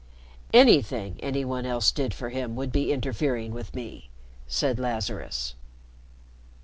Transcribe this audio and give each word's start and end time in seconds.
"Anything 0.51 1.19
any 1.21 1.45
one 1.45 1.63
else 1.63 1.91
did 1.91 2.11
for 2.11 2.29
him 2.29 2.55
would 2.55 2.71
be 2.71 2.91
interfering 2.91 3.51
with 3.53 3.75
me," 3.75 4.09
said 4.47 4.79
Lazarus. 4.79 5.53